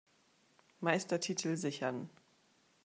[0.79, 2.09] Meistertitel sichern.